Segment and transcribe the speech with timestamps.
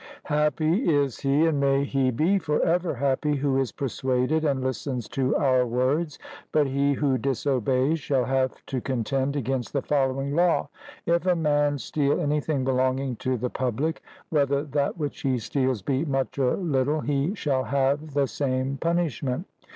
[0.23, 5.07] Happy is he and may he be for ever happy, who is persuaded and listens
[5.07, 6.17] to our words;
[6.51, 10.67] but he who disobeys shall have to contend against the following law:
[11.05, 16.03] If a man steal anything belonging to the public, whether that which he steals be
[16.03, 19.45] much or little, he shall have the same punishment.